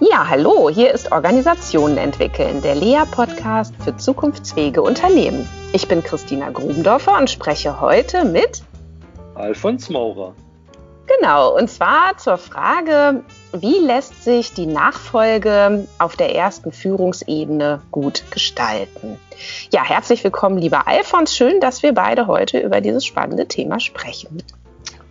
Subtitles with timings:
[0.00, 5.48] Ja, hallo, hier ist Organisationen entwickeln, der Lea-Podcast für zukunftsfähige Unternehmen.
[5.72, 8.64] Ich bin Christina Grubendorfer und spreche heute mit
[9.36, 10.34] Alfons Maurer.
[11.06, 13.22] Genau, und zwar zur Frage,
[13.52, 19.20] wie lässt sich die Nachfolge auf der ersten Führungsebene gut gestalten?
[19.72, 21.36] Ja, herzlich willkommen, lieber Alfons.
[21.36, 24.42] Schön, dass wir beide heute über dieses spannende Thema sprechen.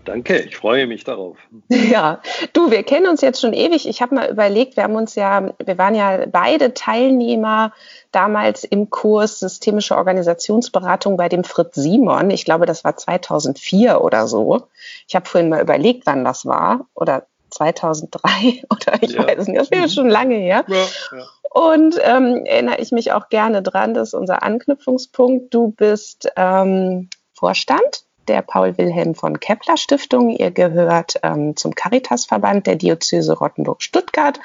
[0.06, 1.38] Danke, ich freue mich darauf.
[1.70, 2.22] Ja,
[2.54, 3.88] du, wir kennen uns jetzt schon ewig.
[3.88, 7.74] Ich habe mal überlegt, wir haben uns ja, wir waren ja beide Teilnehmer
[8.12, 12.30] damals im Kurs Systemische Organisationsberatung bei dem Fritz Simon.
[12.32, 14.68] Ich glaube, das war 2004 oder so.
[15.08, 16.88] Ich habe vorhin mal überlegt, wann das war.
[16.94, 19.28] Oder 2003 oder ich ja.
[19.28, 19.60] weiß es nicht.
[19.60, 20.66] Das wäre schon lange her.
[20.68, 20.86] Ja,
[21.18, 21.26] ja.
[21.52, 25.54] Und ähm, erinnere ich mich auch gerne dran, das ist unser Anknüpfungspunkt.
[25.54, 30.30] Du bist ähm, Vorstand der Paul Wilhelm von Kepler Stiftung.
[30.30, 34.40] Ihr gehört ähm, zum Caritasverband der Diözese Rottenburg-Stuttgart.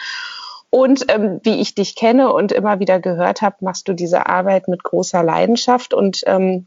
[0.70, 4.68] Und ähm, wie ich dich kenne und immer wieder gehört habe, machst du diese Arbeit
[4.68, 5.94] mit großer Leidenschaft.
[5.94, 6.66] Und ähm,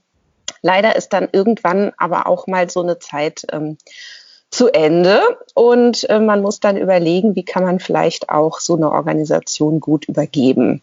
[0.62, 3.78] leider ist dann irgendwann aber auch mal so eine Zeit ähm,
[4.50, 5.22] zu Ende.
[5.54, 10.06] Und äh, man muss dann überlegen, wie kann man vielleicht auch so eine Organisation gut
[10.06, 10.82] übergeben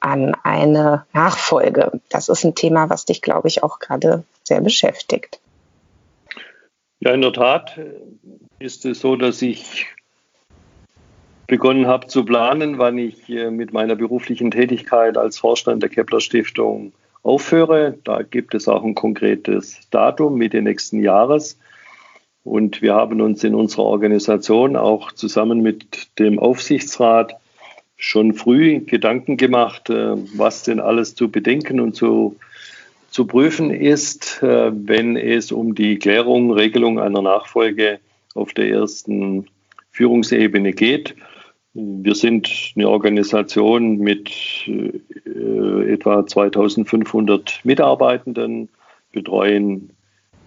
[0.00, 2.00] an eine Nachfolge.
[2.10, 5.40] Das ist ein Thema, was dich, glaube ich, auch gerade sehr beschäftigt.
[7.06, 7.78] Ja, in der Tat
[8.58, 9.86] ist es so, dass ich
[11.46, 16.20] begonnen habe zu planen, wann ich äh, mit meiner beruflichen Tätigkeit als Vorstand der Kepler
[16.20, 17.96] Stiftung aufhöre.
[18.02, 21.60] Da gibt es auch ein konkretes Datum Mitte nächsten Jahres.
[22.42, 27.36] Und wir haben uns in unserer Organisation auch zusammen mit dem Aufsichtsrat
[27.96, 32.34] schon früh Gedanken gemacht, äh, was denn alles zu bedenken und zu
[33.16, 37.98] zu prüfen ist, äh, wenn es um die Klärung, Regelung einer Nachfolge
[38.34, 39.46] auf der ersten
[39.90, 41.16] Führungsebene geht.
[41.72, 44.30] Wir sind eine Organisation mit
[44.66, 48.68] äh, etwa 2500 Mitarbeitenden,
[49.12, 49.92] betreuen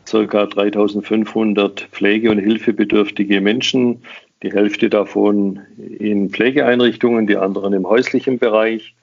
[0.05, 0.45] ca.
[0.45, 4.03] 3500 pflege- und hilfebedürftige Menschen,
[4.43, 5.61] die Hälfte davon
[5.97, 8.93] in Pflegeeinrichtungen, die anderen im häuslichen Bereich.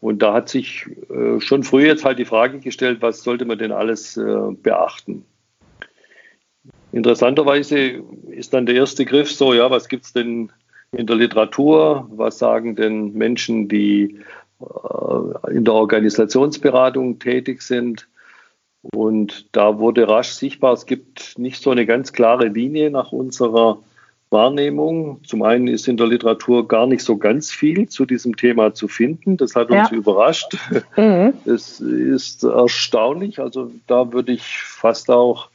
[0.00, 3.58] Und da hat sich äh, schon früh jetzt halt die Frage gestellt, was sollte man
[3.58, 5.24] denn alles äh, beachten?
[6.92, 10.50] Interessanterweise ist dann der erste Griff so, ja, was gibt es denn
[10.92, 12.08] in der Literatur?
[12.12, 14.20] Was sagen denn Menschen, die
[14.60, 18.08] äh, in der Organisationsberatung tätig sind?
[18.94, 23.78] Und da wurde rasch sichtbar, es gibt nicht so eine ganz klare Linie nach unserer
[24.30, 25.20] Wahrnehmung.
[25.24, 28.88] Zum einen ist in der Literatur gar nicht so ganz viel zu diesem Thema zu
[28.88, 29.36] finden.
[29.36, 29.96] Das hat uns ja.
[29.96, 30.56] überrascht.
[30.96, 31.34] Mhm.
[31.46, 33.38] Es ist erstaunlich.
[33.40, 35.48] Also da würde ich fast auch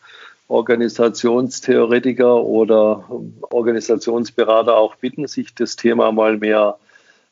[0.47, 3.05] Organisationstheoretiker oder
[3.49, 6.77] Organisationsberater auch bitten, sich das Thema mal mehr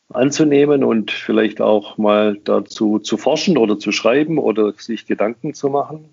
[0.10, 5.70] anzunehmen und vielleicht auch mal dazu zu forschen oder zu schreiben oder sich Gedanken zu
[5.70, 6.10] machen.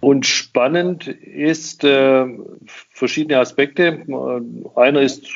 [0.00, 2.26] Und spannend ist äh,
[2.66, 4.02] verschiedene Aspekte.
[4.74, 5.26] Einer ist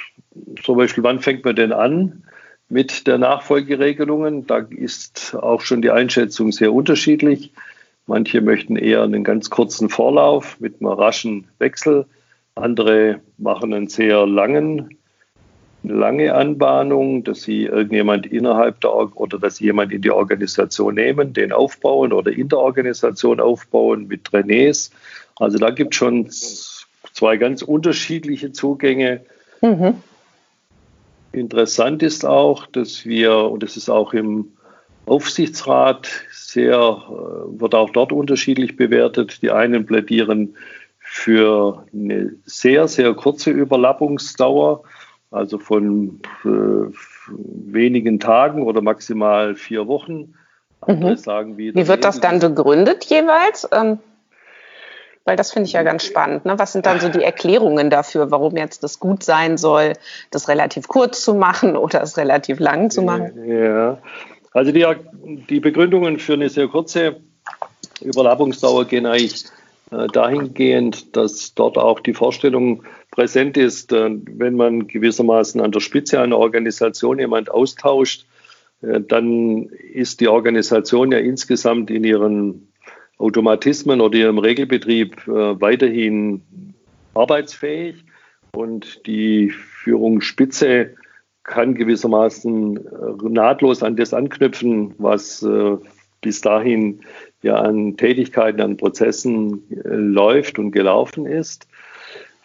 [0.62, 2.24] zum Beispiel, wann fängt man denn an
[2.68, 4.46] mit der Nachfolgeregelungen?
[4.46, 7.52] Da ist auch schon die Einschätzung sehr unterschiedlich.
[8.06, 12.06] Manche möchten eher einen ganz kurzen Vorlauf mit einem raschen Wechsel.
[12.54, 14.96] Andere machen einen sehr langen
[15.84, 21.32] lange Anbahnung, dass sie irgendjemand innerhalb der oder dass sie jemand in die Organisation nehmen,
[21.32, 24.90] den aufbauen oder in der Organisation aufbauen mit Trainés.
[25.36, 26.28] Also da gibt es schon
[27.12, 29.20] zwei ganz unterschiedliche Zugänge.
[29.60, 29.94] Mhm.
[31.32, 34.52] Interessant ist auch, dass wir, und das ist auch im
[35.06, 39.42] Aufsichtsrat sehr, äh, wird auch dort unterschiedlich bewertet.
[39.42, 40.56] Die einen plädieren
[41.00, 44.82] für eine sehr, sehr kurze Überlappungsdauer
[45.34, 46.48] also von äh,
[47.28, 50.34] wenigen Tagen oder maximal vier Wochen.
[50.86, 51.16] Mhm.
[51.16, 53.68] Sagen, wie, wie wird das dann begründet jeweils?
[53.72, 53.98] Ähm,
[55.24, 56.44] weil das finde ich ja ganz spannend.
[56.44, 56.58] Ne?
[56.58, 59.94] Was sind dann so die Erklärungen dafür, warum jetzt das gut sein soll,
[60.30, 63.32] das relativ kurz zu machen oder es relativ lang zu machen?
[63.48, 63.98] Ja,
[64.52, 64.86] also die,
[65.48, 67.16] die Begründungen für eine sehr kurze
[68.02, 69.46] Überlappungsdauer gehen eigentlich
[69.90, 72.84] äh, dahingehend, dass dort auch die Vorstellung
[73.14, 78.26] präsent ist, äh, wenn man gewissermaßen an der Spitze einer Organisation jemand austauscht,
[78.82, 82.72] äh, dann ist die Organisation ja insgesamt in ihren
[83.18, 86.42] Automatismen oder ihrem Regelbetrieb weiterhin
[87.14, 88.04] arbeitsfähig
[88.56, 90.96] und die Führungsspitze
[91.44, 92.80] kann gewissermaßen
[93.22, 95.46] nahtlos an das anknüpfen, was
[96.24, 97.02] bis dahin
[97.42, 101.68] ja an Tätigkeiten, an Prozessen äh, läuft und gelaufen ist.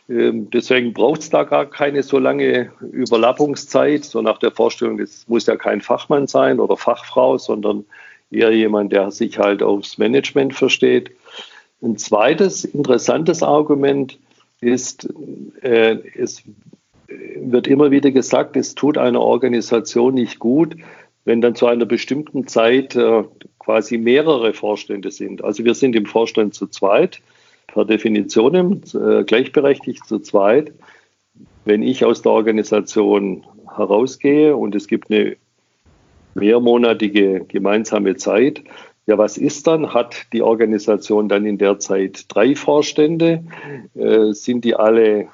[0.09, 4.03] Ähm, deswegen braucht es da gar keine so lange Überlappungszeit.
[4.03, 7.85] So nach der Vorstellung, es muss ja kein Fachmann sein oder Fachfrau, sondern
[8.31, 11.11] eher jemand, der sich halt aufs Management versteht.
[11.81, 14.19] Ein zweites interessantes Argument
[14.61, 15.07] ist,
[15.61, 16.44] äh, es
[17.07, 20.75] wird immer wieder gesagt, es tut einer Organisation nicht gut,
[21.25, 23.23] wenn dann zu einer bestimmten Zeit äh,
[23.59, 25.44] quasi mehrere Vorstände sind.
[25.44, 27.21] Also wir sind im Vorstand zu zweit,
[27.80, 30.74] per Definition äh, gleichberechtigt zu zweit.
[31.64, 35.38] Wenn ich aus der Organisation herausgehe und es gibt eine
[36.34, 38.64] mehrmonatige gemeinsame Zeit,
[39.06, 39.94] ja, was ist dann?
[39.94, 43.44] Hat die Organisation dann in der Zeit drei Vorstände?
[43.96, 45.28] Äh, sind die alle äh,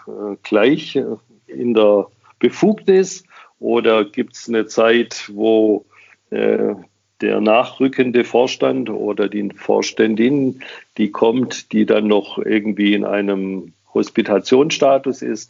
[0.44, 1.02] gleich
[1.48, 2.08] in der
[2.40, 3.24] Befugnis
[3.60, 5.86] oder gibt es eine Zeit, wo
[6.30, 6.76] äh,
[7.26, 10.62] der nachrückende Vorstand oder die Vorständin,
[11.00, 15.50] die kommt, die dann noch irgendwie in einem Hospitationsstatus ist,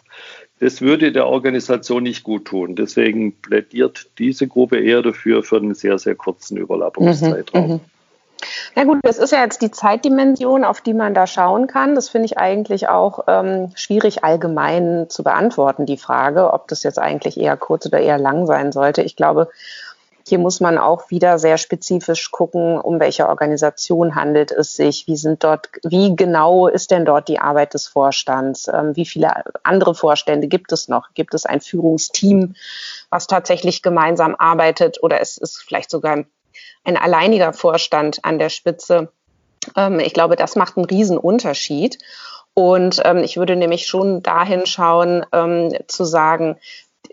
[0.62, 2.76] das würde der Organisation nicht gut tun.
[2.76, 7.68] Deswegen plädiert diese Gruppe eher dafür für einen sehr, sehr kurzen Überlappungszeitraum.
[7.68, 7.80] Mhm, mh.
[8.76, 11.96] Na gut, das ist ja jetzt die Zeitdimension, auf die man da schauen kann.
[11.96, 17.00] Das finde ich eigentlich auch ähm, schwierig allgemein zu beantworten, die Frage, ob das jetzt
[17.00, 19.02] eigentlich eher kurz oder eher lang sein sollte.
[19.02, 19.50] Ich glaube,
[20.28, 25.18] hier muss man auch wieder sehr spezifisch gucken, um welche Organisation handelt es sich, wie
[25.18, 29.94] sind dort, wie genau ist denn dort die Arbeit des Vorstands, ähm, wie viele andere
[29.94, 31.14] Vorstände gibt es noch?
[31.14, 32.56] Gibt es ein Führungsteam,
[33.12, 36.24] was tatsächlich gemeinsam arbeitet oder ist es vielleicht sogar
[36.84, 39.12] ein alleiniger Vorstand an der Spitze?
[39.76, 42.00] Ähm, ich glaube, das macht einen riesen Unterschied.
[42.58, 46.58] Und ähm, ich würde nämlich schon dahin schauen, ähm, zu sagen,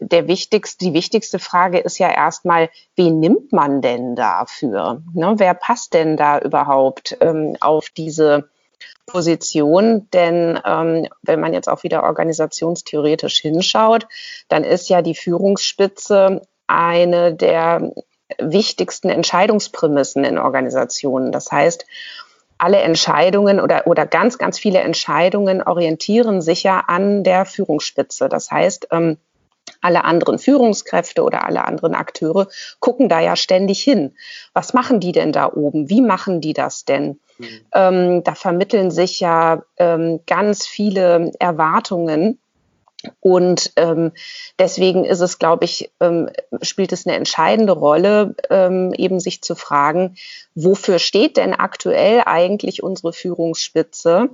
[0.01, 5.03] der wichtigste, die wichtigste Frage ist ja erstmal, wen nimmt man denn dafür?
[5.15, 8.49] Ne, wer passt denn da überhaupt ähm, auf diese
[9.07, 10.09] Position?
[10.13, 14.07] Denn ähm, wenn man jetzt auch wieder organisationstheoretisch hinschaut,
[14.49, 17.93] dann ist ja die Führungsspitze eine der
[18.39, 21.33] wichtigsten Entscheidungsprämissen in Organisationen.
[21.33, 21.87] Das heißt,
[22.63, 28.29] alle Entscheidungen oder, oder ganz, ganz viele Entscheidungen orientieren sich ja an der Führungsspitze.
[28.29, 29.19] Das heißt, ähm,
[29.83, 32.49] alle anderen Führungskräfte oder alle anderen Akteure
[32.81, 34.15] gucken da ja ständig hin.
[34.55, 35.91] Was machen die denn da oben?
[35.91, 37.21] Wie machen die das denn?
[37.39, 37.61] Mhm.
[37.75, 42.39] Ähm, da vermitteln sich ja ähm, ganz viele Erwartungen.
[43.19, 44.13] Und ähm,
[44.61, 46.31] deswegen ist es, glaube ich, ähm,
[46.63, 50.15] spielt es eine entscheidende Rolle, ähm, eben sich zu fragen,
[50.55, 54.29] wofür steht denn aktuell eigentlich unsere Führungsspitze?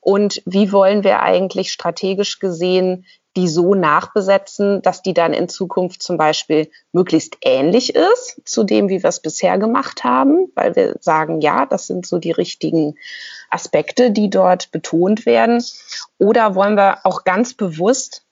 [0.00, 6.02] Und wie wollen wir eigentlich strategisch gesehen die so nachbesetzen, dass die dann in Zukunft
[6.02, 10.96] zum Beispiel möglichst ähnlich ist zu dem, wie wir es bisher gemacht haben, weil wir
[11.00, 12.96] sagen, ja, das sind so die richtigen
[13.48, 15.64] Aspekte, die dort betont werden.
[16.18, 18.24] Oder wollen wir auch ganz bewusst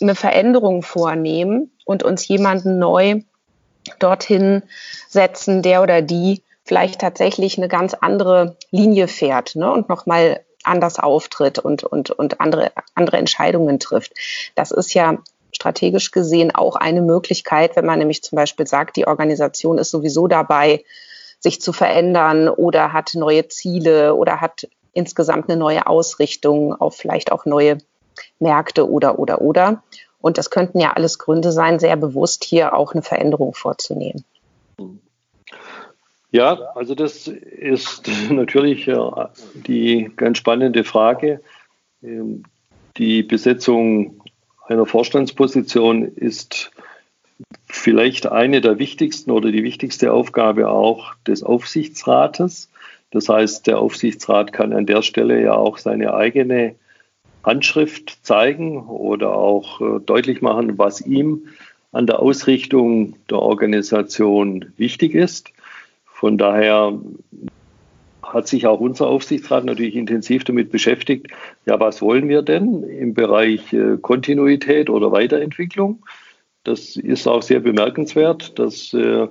[0.00, 3.22] eine Veränderung vornehmen und uns jemanden neu
[3.98, 4.62] dorthin
[5.08, 10.98] setzen, der oder die vielleicht tatsächlich eine ganz andere Linie fährt ne, und nochmal anders
[10.98, 14.12] auftritt und, und, und andere, andere Entscheidungen trifft.
[14.54, 15.18] Das ist ja
[15.52, 20.26] strategisch gesehen auch eine Möglichkeit, wenn man nämlich zum Beispiel sagt, die Organisation ist sowieso
[20.26, 20.84] dabei,
[21.38, 27.32] sich zu verändern oder hat neue Ziele oder hat insgesamt eine neue Ausrichtung auf vielleicht
[27.32, 27.78] auch neue
[28.38, 29.82] Märkte oder, oder, oder.
[30.20, 34.24] Und das könnten ja alles Gründe sein, sehr bewusst hier auch eine Veränderung vorzunehmen.
[36.32, 38.90] Ja, also das ist natürlich
[39.54, 41.40] die ganz spannende Frage.
[42.02, 42.44] Ähm,
[42.96, 44.20] die Besetzung
[44.66, 46.70] einer Vorstandsposition ist
[47.66, 52.70] vielleicht eine der wichtigsten oder die wichtigste Aufgabe auch des Aufsichtsrates.
[53.10, 56.76] Das heißt, der Aufsichtsrat kann an der Stelle ja auch seine eigene
[57.42, 61.48] Handschrift zeigen oder auch äh, deutlich machen, was ihm
[61.92, 65.50] an der Ausrichtung der Organisation wichtig ist.
[66.20, 67.00] Von daher
[68.22, 71.28] hat sich auch unser Aufsichtsrat natürlich intensiv damit beschäftigt,
[71.64, 76.04] ja, was wollen wir denn im Bereich äh, Kontinuität oder Weiterentwicklung?
[76.62, 79.28] Das ist auch sehr bemerkenswert, dass äh,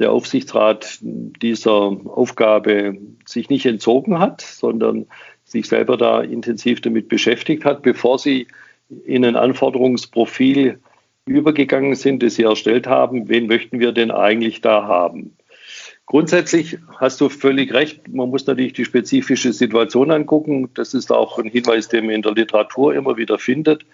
[0.00, 5.06] der Aufsichtsrat dieser Aufgabe sich nicht entzogen hat, sondern
[5.44, 8.48] sich selber da intensiv damit beschäftigt hat, bevor sie
[9.04, 10.80] in ein Anforderungsprofil
[11.24, 15.36] übergegangen sind, das sie erstellt haben, wen möchten wir denn eigentlich da haben?
[16.06, 18.08] Grundsätzlich hast du völlig recht.
[18.08, 20.68] Man muss natürlich die spezifische Situation angucken.
[20.74, 23.86] Das ist auch ein Hinweis, den man in der Literatur immer wieder findet.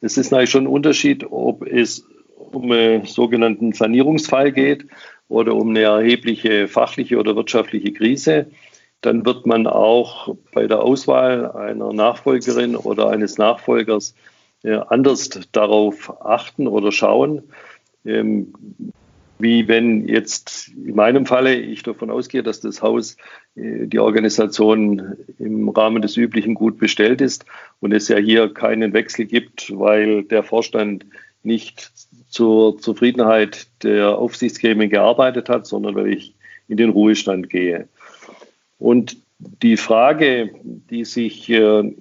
[0.00, 2.04] Es ist natürlich schon ein Unterschied, ob es
[2.36, 4.86] um einen sogenannten Sanierungsfall geht
[5.28, 8.46] oder um eine erhebliche fachliche oder wirtschaftliche Krise.
[9.00, 14.14] dann wird man auch bei der Auswahl einer Nachfolgerin oder eines Nachfolgers
[14.62, 17.42] äh, anders darauf achten oder schauen,
[18.04, 18.52] ähm,
[19.42, 23.16] wie wenn jetzt in meinem Falle ich davon ausgehe, dass das Haus,
[23.56, 27.44] äh, die Organisation im Rahmen des Üblichen gut bestellt ist
[27.80, 31.06] und es ja hier keinen Wechsel gibt, weil der Vorstand
[31.42, 31.90] nicht
[32.28, 36.34] zur Zufriedenheit der Aufsichtsgremien gearbeitet hat, sondern weil ich
[36.68, 37.88] in den Ruhestand gehe.
[38.78, 41.92] Und die Frage, die sich äh,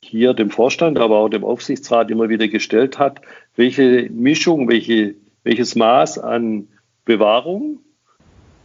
[0.00, 3.22] hier dem Vorstand, aber auch dem Aufsichtsrat immer wieder gestellt hat,
[3.56, 5.14] welche Mischung, welche,
[5.44, 6.68] welches Maß an
[7.04, 7.80] Bewahrung,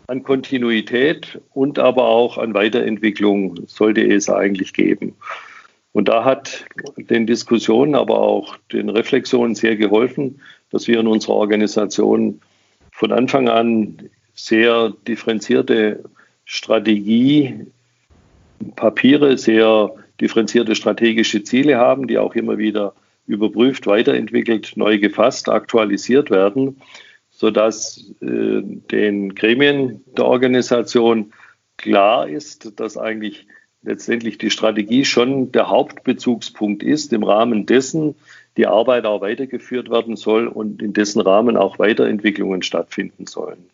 [0.07, 5.15] an Kontinuität und aber auch an Weiterentwicklung sollte es eigentlich geben.
[5.93, 6.65] Und da hat
[6.97, 12.41] den Diskussionen, aber auch den Reflexionen sehr geholfen, dass wir in unserer Organisation
[12.91, 16.03] von Anfang an sehr differenzierte
[16.43, 17.65] Strategie,
[18.75, 22.93] Papiere, sehr differenzierte strategische Ziele haben, die auch immer wieder
[23.27, 26.77] überprüft, weiterentwickelt, neu gefasst, aktualisiert werden,
[27.37, 31.33] sodass äh, den Gremien der Organisation
[31.77, 33.47] klar ist, dass eigentlich
[33.83, 38.15] letztendlich die Strategie schon der Hauptbezugspunkt ist, im Rahmen dessen
[38.57, 43.69] die Arbeit auch weitergeführt werden soll und in dessen Rahmen auch Weiterentwicklungen stattfinden sollen.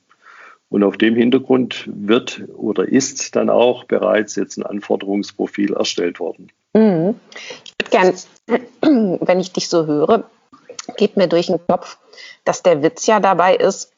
[0.69, 6.49] Und auf dem Hintergrund wird oder ist dann auch bereits jetzt ein Anforderungsprofil erstellt worden.
[6.73, 7.15] Mhm.
[7.65, 10.29] Ich würde gern, wenn ich dich so höre,
[10.97, 11.97] geht mir durch den Kopf,
[12.43, 13.91] dass der Witz ja dabei ist,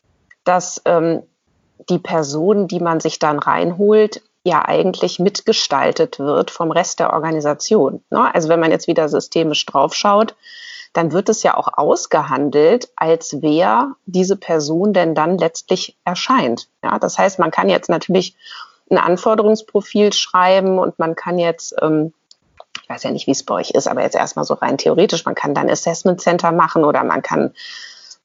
[0.43, 1.23] dass ähm,
[1.89, 8.03] die Person, die man sich dann reinholt, ja eigentlich mitgestaltet wird vom Rest der Organisation.
[8.09, 8.33] Ne?
[8.33, 10.35] Also wenn man jetzt wieder systemisch draufschaut,
[10.91, 16.67] dann wird es ja auch ausgehandelt, als wer diese Person denn dann letztlich erscheint.
[16.83, 18.35] Ja, das heißt, man kann jetzt natürlich
[18.91, 22.13] ein Anforderungsprofil schreiben und man kann jetzt, ähm,
[22.81, 25.25] ich weiß ja nicht, wie es bei euch ist, aber jetzt erstmal so rein theoretisch,
[25.25, 27.53] man kann dann Assessment Center machen oder man kann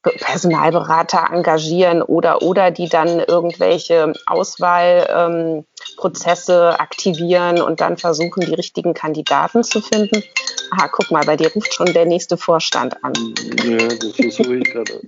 [0.01, 8.93] Personalberater engagieren oder oder die dann irgendwelche Auswahlprozesse ähm, aktivieren und dann versuchen, die richtigen
[8.93, 10.23] Kandidaten zu finden.
[10.71, 13.11] Aha, guck mal, bei dir ruft schon der nächste Vorstand an.
[13.65, 15.01] Ja, das versuche ich gerade.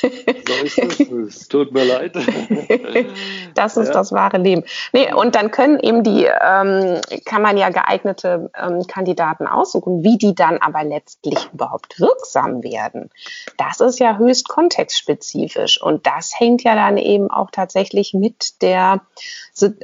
[0.00, 1.00] So ist es.
[1.32, 2.14] Es tut mir leid.
[3.54, 3.92] das ist ja.
[3.92, 4.64] das wahre Leben.
[4.92, 10.18] Nee, und dann können eben die, ähm, kann man ja geeignete ähm, Kandidaten aussuchen, wie
[10.18, 13.10] die dann aber letztlich überhaupt wirksam werden.
[13.56, 19.00] Das ist ja höchst kontextspezifisch und das hängt ja dann eben auch tatsächlich mit der,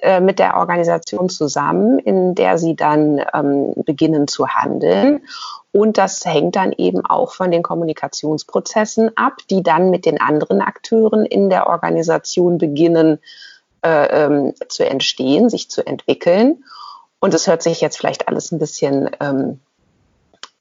[0.03, 5.23] äh, mit der Organisation zusammen, in der sie dann ähm, beginnen zu handeln.
[5.79, 10.61] Und das hängt dann eben auch von den Kommunikationsprozessen ab, die dann mit den anderen
[10.61, 13.21] Akteuren in der Organisation beginnen
[13.85, 16.65] äh, ähm, zu entstehen, sich zu entwickeln.
[17.21, 19.61] Und es hört sich jetzt vielleicht alles ein bisschen ähm,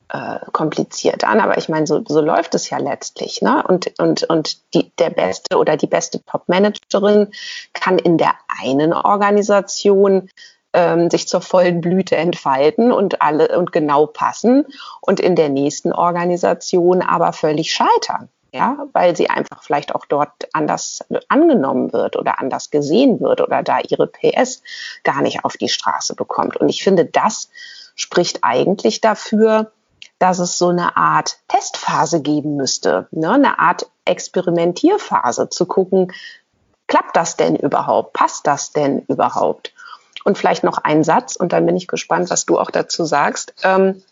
[0.09, 3.41] äh, kompliziert an, aber ich meine, so, so läuft es ja letztlich.
[3.41, 3.63] Ne?
[3.67, 7.29] Und, und, und die, der beste oder die beste Top-Managerin
[7.73, 10.29] kann in der einen Organisation
[10.77, 14.67] ähm, sich zur vollen Blüte entfalten und alle und genau passen
[15.01, 18.29] und in der nächsten Organisation aber völlig scheitern.
[18.53, 23.61] Ja, weil sie einfach vielleicht auch dort anders angenommen wird oder anders gesehen wird oder
[23.61, 24.61] da ihre PS
[25.03, 26.55] gar nicht auf die Straße bekommt.
[26.57, 27.49] Und ich finde, das
[27.95, 29.71] spricht eigentlich dafür,
[30.17, 33.33] dass es so eine Art Testphase geben müsste, ne?
[33.33, 36.13] eine Art Experimentierphase, zu gucken,
[36.87, 38.13] klappt das denn überhaupt?
[38.13, 39.73] Passt das denn überhaupt?
[40.27, 43.53] Und vielleicht noch ein Satz, und dann bin ich gespannt, was du auch dazu sagst.
[43.63, 44.03] Ähm,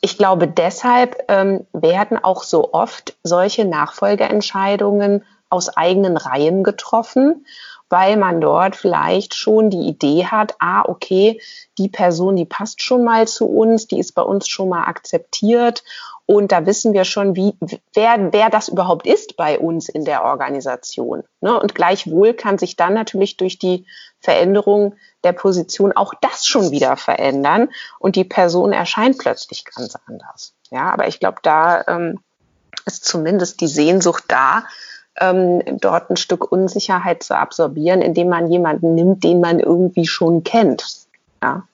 [0.00, 7.46] ich glaube, deshalb ähm, werden auch so oft solche Nachfolgeentscheidungen aus eigenen Reihen getroffen,
[7.88, 11.40] weil man dort vielleicht schon die Idee hat, ah, okay,
[11.78, 15.84] die Person, die passt schon mal zu uns, die ist bei uns schon mal akzeptiert
[16.30, 17.54] und da wissen wir schon, wie,
[17.92, 21.24] wer, wer das überhaupt ist bei uns in der Organisation.
[21.40, 21.58] Ne?
[21.58, 23.84] Und gleichwohl kann sich dann natürlich durch die
[24.20, 24.94] Veränderung
[25.24, 30.54] der Position auch das schon wieder verändern und die Person erscheint plötzlich ganz anders.
[30.70, 32.20] Ja, aber ich glaube, da ähm,
[32.86, 34.62] ist zumindest die Sehnsucht da,
[35.18, 40.44] ähm, dort ein Stück Unsicherheit zu absorbieren, indem man jemanden nimmt, den man irgendwie schon
[40.44, 40.86] kennt.
[41.42, 41.64] Ja.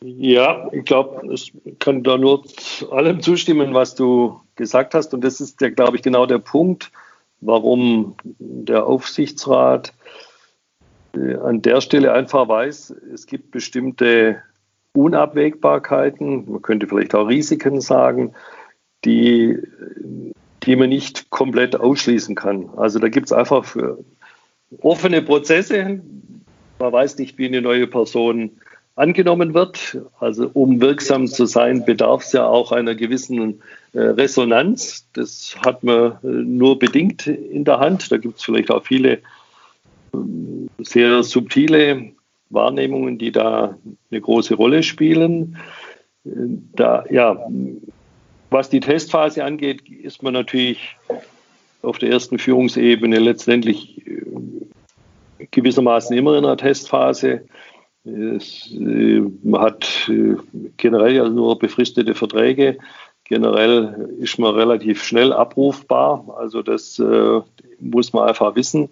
[0.00, 2.44] Ja, ich glaube, ich kann da nur
[2.90, 5.14] allem zustimmen, was du gesagt hast.
[5.14, 6.92] Und das ist, glaube ich, genau der Punkt,
[7.40, 9.92] warum der Aufsichtsrat
[11.14, 14.42] äh, an der Stelle einfach weiß, es gibt bestimmte
[14.92, 18.34] Unabwägbarkeiten, man könnte vielleicht auch Risiken sagen,
[19.04, 19.58] die,
[20.62, 22.70] die man nicht komplett ausschließen kann.
[22.76, 23.76] Also da gibt es einfach
[24.80, 26.00] offene Prozesse.
[26.78, 28.52] Man weiß nicht, wie eine neue Person
[28.96, 29.98] angenommen wird.
[30.18, 33.62] Also um wirksam zu sein, bedarf es ja auch einer gewissen
[33.92, 35.06] äh, Resonanz.
[35.12, 38.10] Das hat man äh, nur bedingt in der Hand.
[38.10, 39.18] Da gibt es vielleicht auch viele äh,
[40.78, 42.12] sehr subtile
[42.50, 43.76] Wahrnehmungen, die da
[44.10, 45.58] eine große Rolle spielen.
[46.24, 46.30] Äh,
[46.74, 47.38] da, ja,
[48.50, 50.96] was die Testphase angeht, ist man natürlich
[51.82, 57.42] auf der ersten Führungsebene letztendlich äh, gewissermaßen immer in einer Testphase.
[58.06, 60.36] Es, äh, man hat äh,
[60.76, 62.78] generell ja nur befristete Verträge.
[63.24, 66.36] Generell ist man relativ schnell abrufbar.
[66.38, 67.40] Also das äh,
[67.80, 68.90] muss man einfach wissen.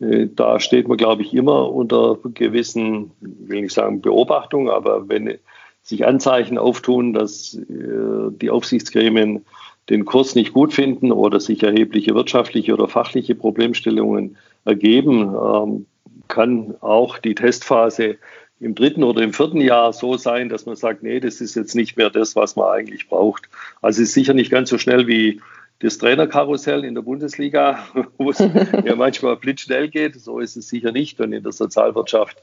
[0.00, 5.38] Äh, da steht man, glaube ich, immer unter gewissen, will nicht sagen Beobachtung, aber wenn
[5.82, 9.44] sich Anzeichen auftun, dass äh, die Aufsichtsgremien
[9.90, 15.86] den Kurs nicht gut finden oder sich erhebliche wirtschaftliche oder fachliche Problemstellungen ergeben, ähm,
[16.28, 18.16] kann auch die Testphase
[18.60, 21.74] im dritten oder im vierten Jahr so sein, dass man sagt, nee, das ist jetzt
[21.74, 23.48] nicht mehr das, was man eigentlich braucht.
[23.82, 25.40] Also es ist sicher nicht ganz so schnell wie
[25.80, 27.86] das Trainerkarussell in der Bundesliga,
[28.18, 30.20] wo es ja manchmal blitzschnell geht.
[30.20, 31.20] So ist es sicher nicht.
[31.20, 32.38] Und in der Sozialwirtschaft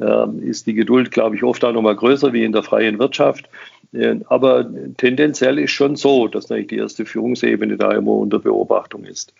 [0.00, 2.98] äh, ist die Geduld, glaube ich, oft auch noch mal größer wie in der freien
[2.98, 3.48] Wirtschaft.
[3.92, 9.04] Äh, aber tendenziell ist schon so, dass natürlich die erste Führungsebene da immer unter Beobachtung
[9.04, 9.34] ist.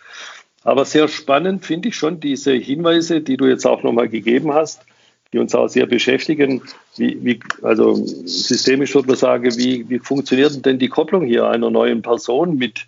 [0.63, 4.83] Aber sehr spannend finde ich schon diese Hinweise, die du jetzt auch nochmal gegeben hast,
[5.33, 6.63] die uns auch sehr beschäftigen.
[6.97, 11.71] Wie, wie, also systemisch würde man sagen, wie, wie funktioniert denn die Kopplung hier einer
[11.71, 12.87] neuen Person mit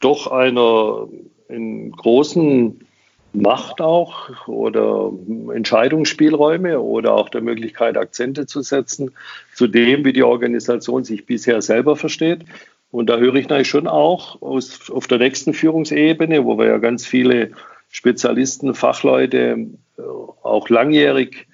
[0.00, 1.08] doch einer
[1.48, 2.80] in großen
[3.32, 5.12] Macht auch oder
[5.54, 9.12] Entscheidungsspielräume oder auch der Möglichkeit, Akzente zu setzen
[9.54, 12.40] zu dem, wie die Organisation sich bisher selber versteht.
[12.90, 16.78] Und da höre ich natürlich schon auch aus, auf der nächsten Führungsebene, wo wir ja
[16.78, 17.52] ganz viele
[17.90, 19.66] Spezialisten, Fachleute,
[20.42, 21.46] auch langjährig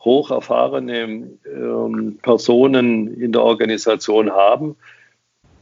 [0.00, 4.76] hoch erfahrene ähm, Personen in der Organisation haben,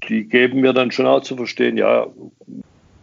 [0.08, 2.08] die geben mir dann schon auch zu verstehen, ja,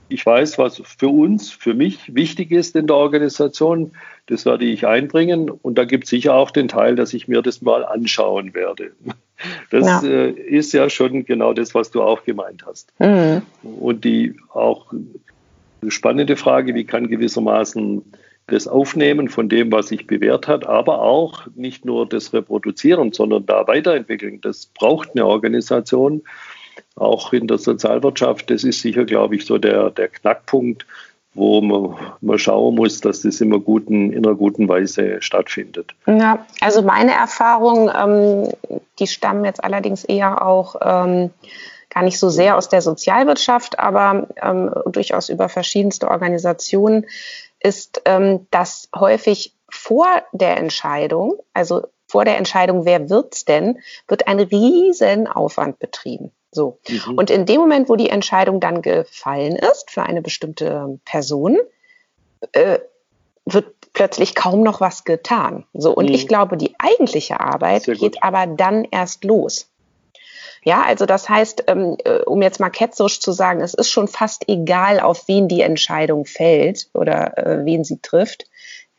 [0.10, 3.92] ich weiß, was für uns, für mich wichtig ist in der Organisation.
[4.26, 5.50] Das werde ich einbringen.
[5.50, 8.92] Und da gibt es sicher auch den Teil, dass ich mir das mal anschauen werde.
[9.70, 10.02] Das ja.
[10.04, 12.92] Äh, ist ja schon genau das, was du auch gemeint hast.
[13.00, 13.44] Mhm.
[13.62, 14.92] Und die auch
[15.88, 18.04] spannende Frage, wie kann gewissermaßen
[18.48, 23.46] das Aufnehmen von dem, was sich bewährt hat, aber auch nicht nur das Reproduzieren, sondern
[23.46, 24.42] da weiterentwickeln.
[24.42, 26.24] Das braucht eine Organisation
[26.96, 30.86] auch in der Sozialwirtschaft, das ist sicher, glaube ich, so der, der Knackpunkt,
[31.34, 35.96] wo man, man schauen muss, dass das immer guten, in einer guten Weise stattfindet.
[36.08, 41.30] Ja, also meine Erfahrungen, ähm, die stammen jetzt allerdings eher auch ähm,
[41.90, 47.06] gar nicht so sehr aus der Sozialwirtschaft, aber ähm, durchaus über verschiedenste Organisationen,
[47.60, 54.28] ist, ähm, dass häufig vor der Entscheidung, also vor der Entscheidung, wer wird's denn, wird
[54.28, 56.32] ein riesen Aufwand betrieben.
[56.52, 56.80] So.
[56.88, 57.18] Mhm.
[57.18, 61.58] Und in dem Moment, wo die Entscheidung dann gefallen ist für eine bestimmte Person,
[62.54, 62.80] äh,
[63.46, 65.66] wird plötzlich kaum noch was getan.
[65.74, 65.94] So.
[65.94, 66.16] Und mhm.
[66.16, 69.69] ich glaube, die eigentliche Arbeit geht aber dann erst los.
[70.64, 74.08] Ja, also das heißt, ähm, äh, um jetzt mal ketzerisch zu sagen, es ist schon
[74.08, 78.46] fast egal, auf wen die Entscheidung fällt oder äh, wen sie trifft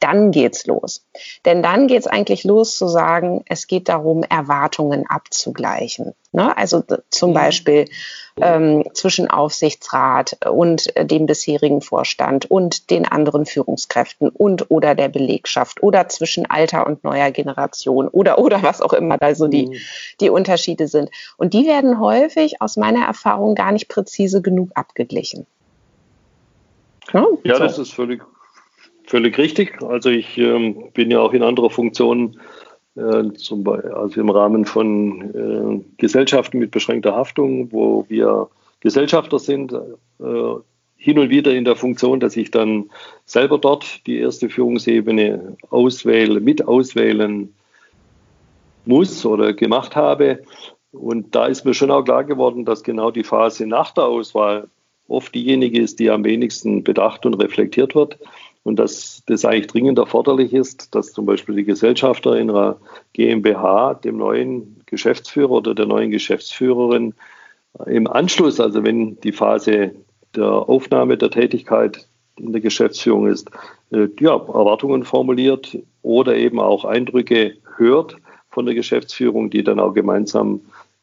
[0.01, 1.05] dann geht's los.
[1.45, 6.15] Denn dann geht's eigentlich los zu sagen, es geht darum, Erwartungen abzugleichen.
[6.33, 6.57] Ne?
[6.57, 7.35] Also zum mhm.
[7.35, 7.85] Beispiel
[8.41, 15.09] ähm, zwischen Aufsichtsrat und äh, dem bisherigen Vorstand und den anderen Führungskräften und oder der
[15.09, 19.67] Belegschaft oder zwischen alter und neuer Generation oder oder was auch immer da so die,
[19.67, 19.77] mhm.
[20.21, 21.11] die Unterschiede sind.
[21.37, 25.47] Und die werden häufig aus meiner Erfahrung gar nicht präzise genug abgeglichen.
[27.13, 27.63] Ja, ja so.
[27.63, 28.23] das ist völlig,
[29.11, 29.83] Völlig richtig.
[29.83, 32.39] Also ich ähm, bin ja auch in anderer Funktion,
[32.95, 39.41] äh, zum Beispiel, also im Rahmen von äh, Gesellschaften mit beschränkter Haftung, wo wir Gesellschafter
[39.41, 40.55] sind, äh,
[40.97, 42.89] hin und wieder in der Funktion, dass ich dann
[43.25, 47.53] selber dort die erste Führungsebene auswählen, mit auswählen
[48.85, 50.45] muss oder gemacht habe.
[50.93, 54.69] Und da ist mir schon auch klar geworden, dass genau die Phase nach der Auswahl
[55.09, 58.17] oft diejenige ist, die am wenigsten bedacht und reflektiert wird
[58.63, 62.77] und dass das eigentlich dringend erforderlich ist, dass zum Beispiel die Gesellschafter in einer
[63.13, 67.15] GmbH dem neuen Geschäftsführer oder der neuen Geschäftsführerin
[67.87, 69.93] im Anschluss, also wenn die Phase
[70.35, 72.07] der Aufnahme der Tätigkeit
[72.39, 73.51] in der Geschäftsführung ist,
[73.93, 78.17] äh, ja, Erwartungen formuliert oder eben auch Eindrücke hört
[78.51, 80.61] von der Geschäftsführung, die dann auch gemeinsam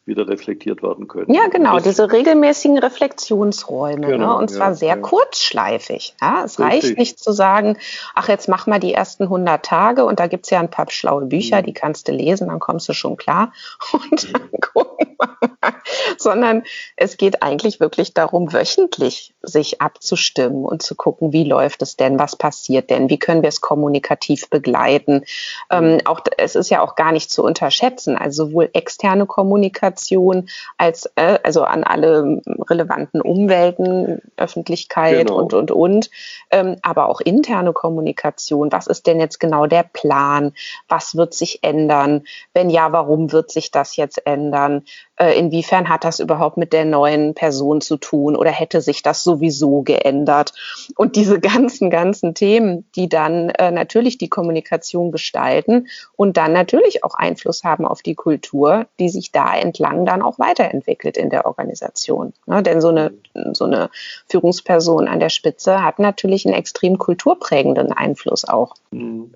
[0.07, 1.33] wieder reflektiert werden können.
[1.33, 4.01] Ja, genau, diese regelmäßigen Reflexionsräume.
[4.01, 4.07] Ne?
[4.07, 4.37] Genau, ne?
[4.37, 4.97] Und zwar ja, sehr ja.
[4.97, 6.15] kurzschleifig.
[6.21, 6.43] Ja?
[6.45, 6.83] Es Richtig.
[6.83, 7.77] reicht nicht zu sagen,
[8.15, 10.89] ach, jetzt mach mal die ersten 100 Tage und da gibt es ja ein paar
[10.89, 11.65] schlaue Bücher, mhm.
[11.65, 13.51] die kannst du lesen, dann kommst du schon klar.
[13.93, 15.73] Und dann gucken wir mal.
[16.17, 16.63] Sondern
[16.95, 22.19] es geht eigentlich wirklich darum, wöchentlich sich abzustimmen und zu gucken, wie läuft es denn,
[22.19, 25.23] was passiert denn, wie können wir es kommunikativ begleiten.
[25.69, 30.49] Ähm, auch, es ist ja auch gar nicht zu unterschätzen, also sowohl externe Kommunikation, Kommunikation
[30.77, 35.39] als äh, also an alle relevanten Umwelten, Öffentlichkeit genau.
[35.39, 36.09] und und und,
[36.51, 38.71] ähm, aber auch interne Kommunikation.
[38.71, 40.53] Was ist denn jetzt genau der Plan?
[40.87, 42.23] Was wird sich ändern?
[42.53, 44.83] Wenn ja, warum wird sich das jetzt ändern?
[45.17, 49.23] Äh, inwiefern hat das überhaupt mit der neuen Person zu tun oder hätte sich das
[49.23, 50.53] sowieso geändert?
[50.95, 57.03] Und diese ganzen, ganzen Themen, die dann äh, natürlich die Kommunikation gestalten und dann natürlich
[57.03, 61.47] auch Einfluss haben auf die Kultur, die sich da entlang dann auch weiterentwickelt in der
[61.47, 62.33] Organisation.
[62.45, 62.61] Ne?
[62.61, 63.11] Denn so eine,
[63.53, 63.89] so eine
[64.29, 68.75] Führungsperson an der Spitze hat natürlich einen extrem kulturprägenden Einfluss auch.
[68.91, 69.33] Mhm.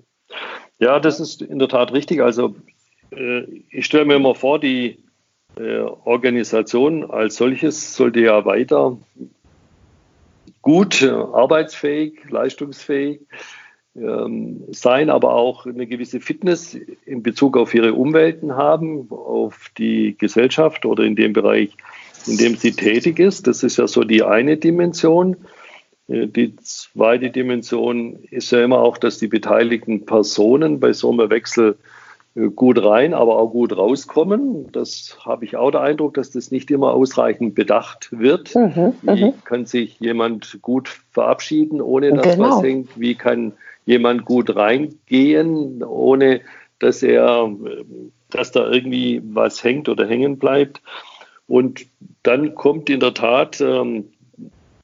[0.78, 2.22] Ja, das ist in der Tat richtig.
[2.22, 2.54] Also
[3.10, 4.98] äh, ich stelle mir immer vor, die
[5.56, 8.96] Organisation als solches sollte ja weiter
[10.62, 13.20] gut, äh, arbeitsfähig, leistungsfähig
[13.94, 20.16] ähm, sein, aber auch eine gewisse Fitness in Bezug auf ihre Umwelten haben, auf die
[20.16, 21.76] Gesellschaft oder in dem Bereich,
[22.26, 23.46] in dem sie tätig ist.
[23.46, 25.36] Das ist ja so die eine Dimension.
[26.08, 31.28] Äh, die zweite Dimension ist ja immer auch, dass die beteiligten Personen bei so einem
[31.28, 32.01] Wechsel äh,
[32.56, 34.72] gut rein, aber auch gut rauskommen.
[34.72, 38.54] Das habe ich auch den Eindruck, dass das nicht immer ausreichend bedacht wird.
[38.54, 39.44] Mhm, Wie mhm.
[39.44, 42.56] kann sich jemand gut verabschieden, ohne dass genau.
[42.56, 42.98] was hängt?
[42.98, 43.52] Wie kann
[43.84, 46.40] jemand gut reingehen, ohne
[46.78, 47.50] dass er,
[48.30, 50.80] dass da irgendwie was hängt oder hängen bleibt?
[51.46, 51.86] Und
[52.22, 54.08] dann kommt in der Tat, ähm,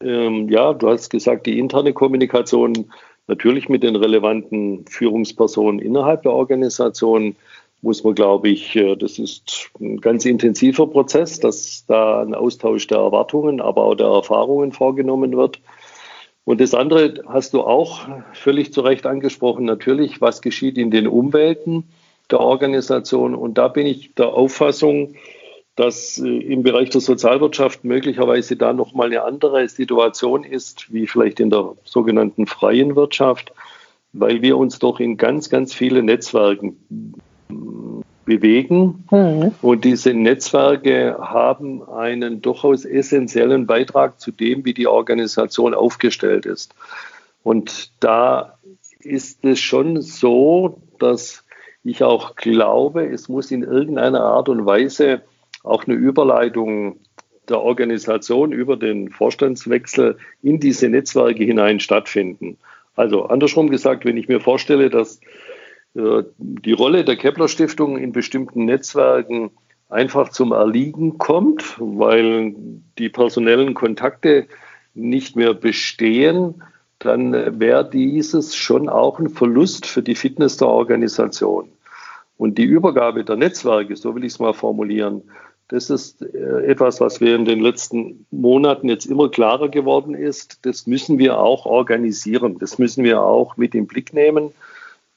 [0.02, 2.90] ähm, ja, du hast gesagt, die interne Kommunikation
[3.28, 7.36] Natürlich mit den relevanten Führungspersonen innerhalb der Organisation
[7.82, 12.86] muss man, glaube ich, äh, das ist ein ganz intensiver Prozess, dass da ein Austausch
[12.88, 15.60] der Erwartungen, aber auch der Erfahrungen vorgenommen wird.
[16.44, 21.06] Und das andere hast du auch völlig zu Recht angesprochen, natürlich, was geschieht in den
[21.06, 21.84] Umwelten
[22.30, 23.34] der Organisation.
[23.34, 25.14] Und da bin ich der Auffassung,
[25.78, 31.38] dass äh, im Bereich der Sozialwirtschaft möglicherweise da nochmal eine andere Situation ist, wie vielleicht
[31.38, 33.52] in der sogenannten freien Wirtschaft,
[34.12, 36.76] weil wir uns doch in ganz, ganz viele Netzwerken
[38.24, 39.04] bewegen.
[39.12, 39.54] Mhm.
[39.62, 46.74] Und diese Netzwerke haben einen durchaus essentiellen Beitrag zu dem, wie die Organisation aufgestellt ist.
[47.44, 48.58] Und da
[48.98, 51.44] ist es schon so, dass
[51.84, 55.22] ich auch glaube, es muss in irgendeiner Art und Weise
[55.68, 57.00] auch eine Überleitung
[57.48, 62.58] der Organisation über den Vorstandswechsel in diese Netzwerke hinein stattfinden.
[62.94, 65.20] Also andersrum gesagt, wenn ich mir vorstelle, dass
[65.94, 69.50] äh, die Rolle der Kepler Stiftung in bestimmten Netzwerken
[69.88, 72.54] einfach zum Erliegen kommt, weil
[72.98, 74.46] die personellen Kontakte
[74.94, 76.62] nicht mehr bestehen,
[76.98, 81.70] dann wäre dieses schon auch ein Verlust für die Fitness der Organisation.
[82.36, 85.22] Und die Übergabe der Netzwerke, so will ich es mal formulieren,
[85.68, 90.60] das ist äh, etwas, was wir in den letzten Monaten jetzt immer klarer geworden ist.
[90.62, 92.58] Das müssen wir auch organisieren.
[92.58, 94.50] Das müssen wir auch mit im Blick nehmen.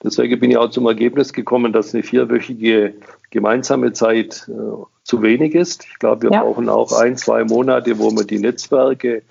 [0.03, 2.95] Deswegen bin ich auch zum Ergebnis gekommen, dass eine vierwöchige
[3.29, 5.85] gemeinsame Zeit äh, zu wenig ist.
[5.85, 6.43] Ich glaube, wir ja.
[6.43, 9.23] brauchen auch ein, zwei Monate, wo man die Netzwerke,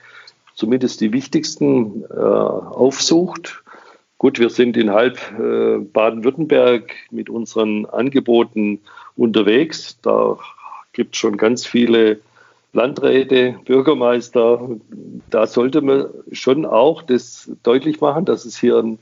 [0.54, 3.62] zumindest die wichtigsten, äh, aufsucht.
[4.16, 8.80] Gut, wir sind in halb äh, Baden-Württemberg mit unseren Angeboten
[9.16, 9.98] unterwegs.
[10.02, 10.38] Da
[11.00, 12.20] gibt schon ganz viele
[12.74, 14.68] Landräte, Bürgermeister.
[15.30, 18.98] Da sollte man schon auch das deutlich machen, dass es hier einen,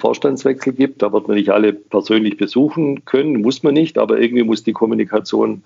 [0.00, 1.02] Vorstandswechsel gibt.
[1.02, 4.72] Da wird man nicht alle persönlich besuchen können, muss man nicht, aber irgendwie muss die
[4.72, 5.62] Kommunikation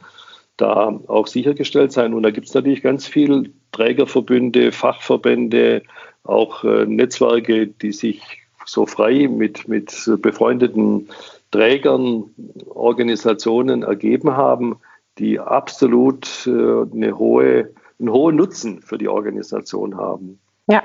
[0.59, 2.12] da auch sichergestellt sein.
[2.12, 5.81] Und da gibt es natürlich ganz viele Trägerverbünde, Fachverbände,
[6.25, 8.21] auch äh, Netzwerke, die sich
[8.66, 9.90] so frei mit, mit
[10.21, 11.09] befreundeten
[11.51, 12.25] Trägern,
[12.69, 14.77] Organisationen ergeben haben
[15.21, 20.41] die absolut äh, eine hohe, einen hohen Nutzen für die Organisation haben.
[20.67, 20.83] Ja,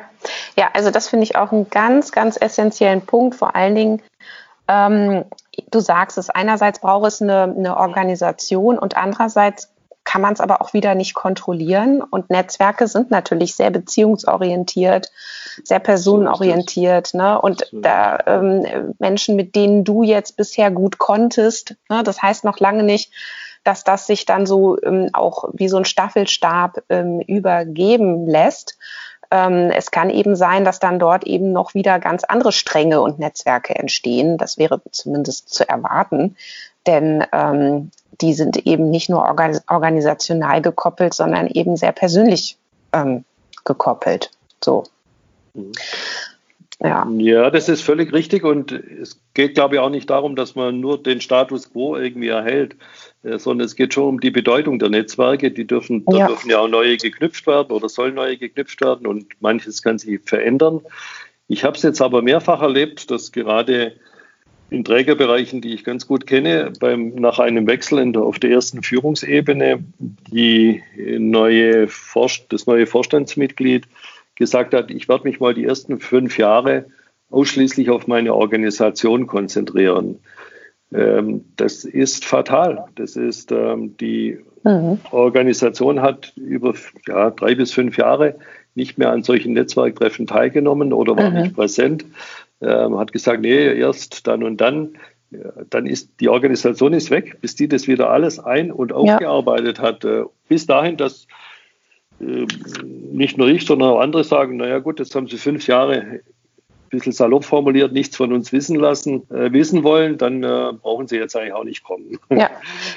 [0.58, 3.36] ja, also das finde ich auch einen ganz, ganz essentiellen Punkt.
[3.36, 4.02] Vor allen Dingen,
[4.68, 5.26] ähm,
[5.72, 9.72] du sagst es, einerseits braucht es eine, eine Organisation und andererseits
[10.04, 12.02] kann man es aber auch wieder nicht kontrollieren.
[12.02, 15.12] Und Netzwerke sind natürlich sehr beziehungsorientiert,
[15.64, 17.14] sehr personenorientiert.
[17.16, 17.42] Ne?
[17.42, 22.04] Und da ähm, Menschen, mit denen du jetzt bisher gut konntest, ne?
[22.04, 23.12] das heißt noch lange nicht,
[23.66, 28.78] dass das sich dann so ähm, auch wie so ein Staffelstab ähm, übergeben lässt.
[29.32, 33.20] Ähm, es kann eben sein, dass dann dort eben noch wieder ganz andere Stränge und
[33.20, 34.38] Netzwerke entstehen.
[34.38, 36.38] Das wäre zumindest zu erwarten,
[36.86, 42.58] denn ähm, die sind eben nicht nur organis organisational gekoppelt, sondern eben sehr persönlich
[42.94, 43.26] ähm,
[43.66, 44.32] gekoppelt.
[44.64, 44.84] So.
[45.54, 45.72] Mhm.
[46.82, 47.08] Ja.
[47.18, 50.82] ja, das ist völlig richtig und es geht, glaube ich, auch nicht darum, dass man
[50.82, 52.76] nur den Status quo irgendwie erhält,
[53.24, 55.52] äh, sondern es geht schon um die Bedeutung der Netzwerke.
[55.52, 56.20] Die dürfen, ja.
[56.20, 59.98] da dürfen ja auch neue geknüpft werden oder sollen neue geknüpft werden und manches kann
[59.98, 60.82] sich verändern.
[61.48, 63.94] Ich habe es jetzt aber mehrfach erlebt, dass gerade
[64.70, 68.50] in Trägerbereichen, die ich ganz gut kenne, beim, nach einem Wechsel in der, auf der
[68.50, 71.88] ersten Führungsebene die neue
[72.50, 73.88] das neue Vorstandsmitglied
[74.36, 76.86] gesagt hat, ich werde mich mal die ersten fünf Jahre
[77.30, 80.20] ausschließlich auf meine Organisation konzentrieren.
[80.94, 82.86] Ähm, das ist fatal.
[82.96, 85.00] Das ist ähm, die mhm.
[85.12, 86.74] Organisation hat über
[87.08, 88.36] ja, drei bis fünf Jahre
[88.76, 91.42] nicht mehr an solchen Netzwerktreffen teilgenommen oder war mhm.
[91.42, 92.06] nicht präsent,
[92.62, 94.96] ähm, hat gesagt, nee, erst dann und dann.
[95.32, 99.80] Ja, dann ist die Organisation ist weg, bis die das wieder alles ein- und aufgearbeitet
[99.80, 99.84] ja.
[99.84, 100.06] hat.
[100.06, 101.28] Äh, bis dahin, dass äh,
[102.20, 106.22] nicht nur ich, sondern auch andere sagen, naja gut, jetzt haben sie fünf Jahre ein
[106.90, 111.18] bisschen salopp formuliert, nichts von uns wissen lassen, äh, wissen wollen, dann äh, brauchen sie
[111.18, 112.20] jetzt eigentlich auch nicht kommen.
[112.30, 112.50] Ja,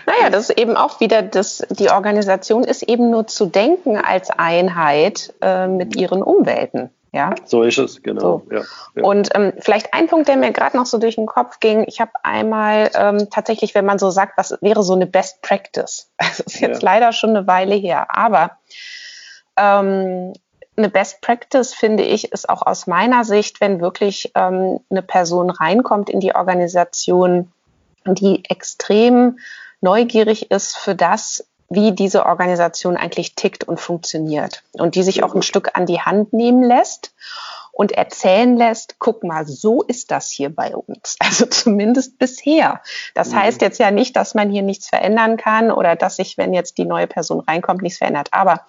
[0.07, 4.31] naja, das ist eben auch wieder, das, die Organisation ist eben nur zu denken als
[4.31, 6.91] Einheit äh, mit ihren Umwelten.
[7.13, 7.35] Ja?
[7.45, 8.43] So ist es, genau.
[8.49, 8.55] So.
[8.55, 8.63] Ja,
[8.97, 9.03] ja.
[9.03, 11.85] Und ähm, vielleicht ein Punkt, der mir gerade noch so durch den Kopf ging.
[11.87, 16.11] Ich habe einmal ähm, tatsächlich, wenn man so sagt, was wäre so eine Best Practice?
[16.19, 16.93] Das ist jetzt ja.
[16.93, 18.59] leider schon eine Weile her, aber
[19.59, 20.33] ähm,
[20.77, 25.51] eine Best Practice, finde ich, ist auch aus meiner Sicht, wenn wirklich ähm, eine Person
[25.51, 27.53] reinkommt in die Organisation,
[28.07, 29.39] die extrem
[29.81, 35.35] neugierig ist für das, wie diese Organisation eigentlich tickt und funktioniert und die sich auch
[35.35, 37.13] ein Stück an die Hand nehmen lässt
[37.79, 41.17] und erzählen lässt, guck mal, so ist das hier bei uns.
[41.29, 42.83] Also zumindest bisher.
[43.15, 43.37] Das mhm.
[43.37, 46.79] heißt jetzt ja nicht, dass man hier nichts verändern kann oder dass sich, wenn jetzt
[46.79, 48.31] die neue Person reinkommt, nichts verändert.
[48.33, 48.67] Aber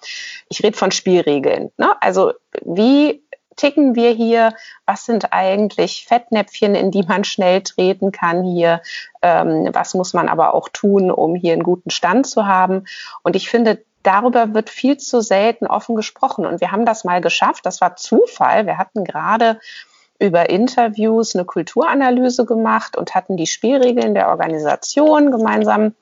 [0.48, 1.72] ich rede von Spielregeln.
[1.76, 2.00] Ne?
[2.00, 3.24] Also wie
[3.56, 4.54] ticken wir hier?
[4.86, 8.80] Was sind eigentlich Fettnäpfchen, in die man schnell treten kann hier?
[9.22, 12.84] Ähm, was muss man aber auch tun, um hier einen guten Stand zu haben?
[13.24, 16.46] Und ich finde, darüber wird viel zu selten offen gesprochen.
[16.46, 17.66] Und wir haben das mal geschafft.
[17.66, 18.66] Das war Zufall.
[18.66, 19.58] Wir hatten gerade
[20.18, 25.94] über Interviews eine Kulturanalyse gemacht und hatten die Spielregeln der Organisation gemeinsam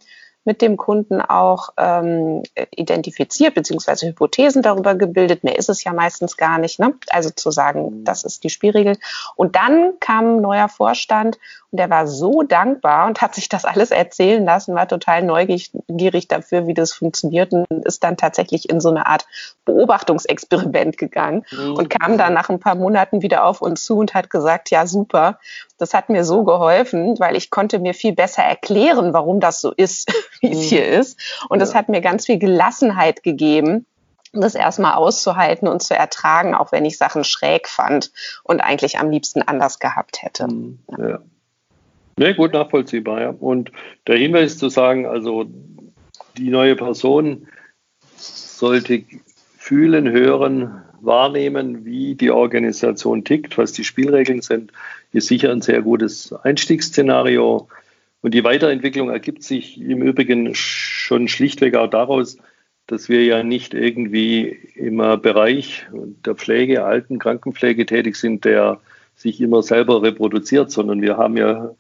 [0.49, 2.43] mit dem Kunden auch ähm,
[2.75, 5.45] identifiziert, beziehungsweise Hypothesen darüber gebildet.
[5.45, 6.81] Mehr ist es ja meistens gar nicht.
[6.81, 6.95] Ne?
[7.11, 8.97] Also zu sagen, das ist die Spielregel.
[9.37, 11.37] Und dann kam ein neuer Vorstand
[11.71, 16.29] und der war so dankbar und hat sich das alles erzählen lassen, war total neugierig
[16.29, 19.27] dafür, wie das funktioniert und ist dann tatsächlich in so eine Art
[19.67, 21.75] Beobachtungsexperiment gegangen mhm.
[21.75, 24.87] und kam dann nach ein paar Monaten wieder auf uns zu und hat gesagt, ja
[24.87, 25.39] super,
[25.77, 29.71] das hat mir so geholfen, weil ich konnte mir viel besser erklären, warum das so
[29.71, 30.63] ist, wie es mhm.
[30.63, 31.19] hier ist.
[31.49, 31.79] Und es ja.
[31.79, 33.87] hat mir ganz viel Gelassenheit gegeben,
[34.33, 39.11] das erstmal auszuhalten und zu ertragen, auch wenn ich Sachen schräg fand und eigentlich am
[39.11, 40.49] liebsten anders gehabt hätte.
[40.49, 40.79] Mhm.
[40.99, 41.19] Ja.
[42.19, 43.29] Nee, gut nachvollziehbar, ja.
[43.31, 43.71] Und
[44.07, 45.47] der Hinweis zu sagen, also
[46.37, 47.47] die neue Person
[48.17, 49.05] sollte
[49.57, 54.73] fühlen, hören, wahrnehmen, wie die Organisation tickt, was die Spielregeln sind,
[55.13, 57.69] ist sicher ein sehr gutes Einstiegsszenario.
[58.29, 62.37] Und die Weiterentwicklung ergibt sich im Übrigen schon schlichtweg auch daraus,
[62.87, 65.87] dass wir ja nicht irgendwie im Bereich
[66.27, 68.81] der Pflege, Alten, Krankenpflege tätig sind, der
[69.17, 71.71] sich immer selber reproduziert, sondern wir haben ja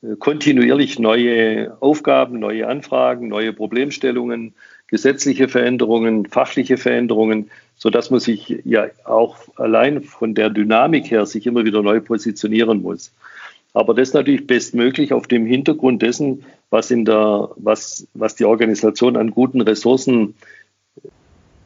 [0.00, 4.54] äh, kontinuierlich neue Aufgaben, neue Anfragen, neue Problemstellungen,
[4.86, 11.26] gesetzliche Veränderungen, fachliche Veränderungen, so dass man sich ja auch allein von der Dynamik her
[11.26, 13.12] sich immer wieder neu positionieren muss.
[13.78, 19.16] Aber das natürlich bestmöglich auf dem Hintergrund dessen, was in der, was, was die Organisation
[19.16, 20.34] an guten Ressourcen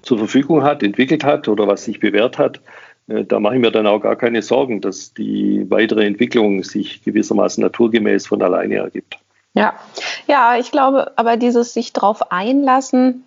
[0.03, 2.61] zur Verfügung hat, entwickelt hat oder was sich bewährt hat.
[3.09, 7.03] Äh, da mache ich mir dann auch gar keine Sorgen, dass die weitere Entwicklung sich
[7.03, 9.18] gewissermaßen naturgemäß von alleine ergibt.
[9.55, 9.72] Ja,
[10.27, 13.25] ja, ich glaube, aber dieses sich darauf einlassen,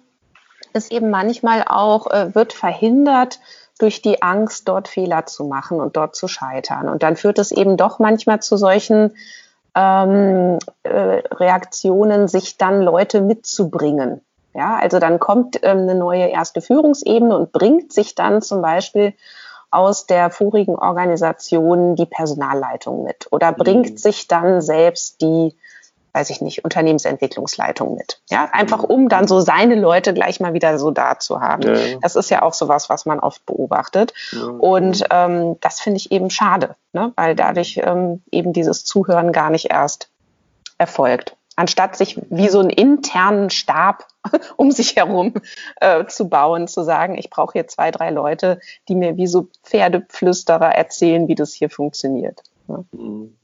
[0.73, 3.39] ist eben manchmal auch, äh, wird verhindert
[3.79, 6.87] durch die Angst, dort Fehler zu machen und dort zu scheitern.
[6.87, 9.15] Und dann führt es eben doch manchmal zu solchen
[9.75, 14.21] ähm, äh, Reaktionen, sich dann Leute mitzubringen.
[14.53, 19.13] Ja, also dann kommt ähm, eine neue erste Führungsebene und bringt sich dann zum Beispiel
[19.69, 23.97] aus der vorigen Organisation die Personalleitung mit oder bringt mhm.
[23.97, 25.53] sich dann selbst die
[26.15, 28.21] weiß ich nicht, Unternehmensentwicklungsleitung mit.
[28.29, 31.63] Ja, einfach um dann so seine Leute gleich mal wieder so da zu haben.
[31.63, 31.97] Ja.
[32.01, 34.13] Das ist ja auch sowas, was man oft beobachtet.
[34.31, 34.45] Ja.
[34.45, 37.11] Und ähm, das finde ich eben schade, ne?
[37.17, 40.09] weil dadurch ähm, eben dieses Zuhören gar nicht erst
[40.77, 41.35] erfolgt.
[41.57, 44.07] Anstatt sich wie so einen internen Stab
[44.55, 45.33] um sich herum
[45.81, 49.49] äh, zu bauen, zu sagen, ich brauche hier zwei, drei Leute, die mir wie so
[49.63, 52.41] Pferdeflüsterer erzählen, wie das hier funktioniert.
[52.69, 52.85] Ja.
[52.93, 53.35] Mhm.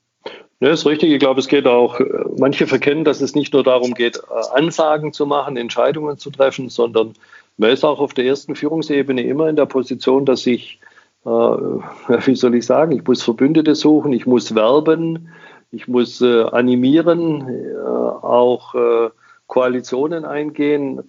[0.62, 1.12] Ja, ist richtig.
[1.12, 2.06] Ich glaube, es geht auch, äh,
[2.38, 6.70] manche verkennen, dass es nicht nur darum geht, äh, Ansagen zu machen, Entscheidungen zu treffen,
[6.70, 7.14] sondern
[7.58, 10.80] man ist auch auf der ersten Führungsebene immer in der Position, dass ich,
[11.26, 15.30] äh, wie soll ich sagen, ich muss Verbündete suchen, ich muss werben,
[15.72, 19.10] ich muss äh, animieren, äh, auch äh,
[19.48, 21.02] Koalitionen eingehen,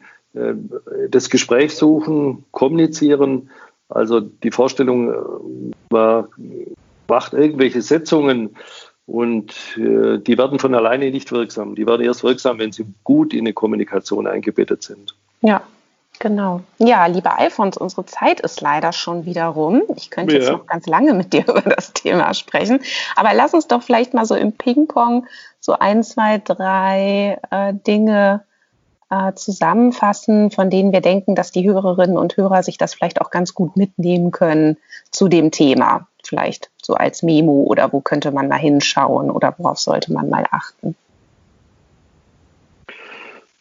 [1.11, 3.51] das Gespräch suchen, kommunizieren.
[3.91, 5.15] Also die Vorstellung,
[5.91, 6.27] man
[7.07, 8.57] macht irgendwelche Setzungen,
[9.07, 11.75] und äh, die werden von alleine nicht wirksam.
[11.75, 15.17] Die werden erst wirksam, wenn sie gut in eine Kommunikation eingebettet sind.
[15.41, 15.63] Ja,
[16.19, 16.61] genau.
[16.79, 19.83] Ja, lieber Alfons, unsere Zeit ist leider schon wieder rum.
[19.97, 20.41] Ich könnte ja.
[20.41, 22.81] jetzt noch ganz lange mit dir über das Thema sprechen.
[23.17, 25.27] Aber lass uns doch vielleicht mal so im Ping-Pong
[25.59, 28.45] so ein, zwei, drei äh, Dinge
[29.11, 33.31] äh, zusammenfassen, von denen wir denken, dass die Hörerinnen und Hörer sich das vielleicht auch
[33.31, 34.77] ganz gut mitnehmen können
[35.11, 39.79] zu dem Thema vielleicht so als Memo oder wo könnte man da hinschauen oder worauf
[39.79, 40.95] sollte man mal achten?